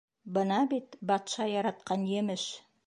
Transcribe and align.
—Бына 0.37 0.61
бит 0.71 0.97
батша 1.13 1.49
яратҡан 1.53 2.11
емеш! 2.17 2.53